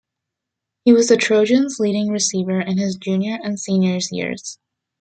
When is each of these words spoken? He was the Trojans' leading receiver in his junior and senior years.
He 0.83 0.93
was 0.93 1.09
the 1.09 1.15
Trojans' 1.15 1.79
leading 1.79 2.07
receiver 2.09 2.59
in 2.59 2.79
his 2.79 2.95
junior 2.95 3.37
and 3.43 3.59
senior 3.59 3.99
years. 4.11 4.57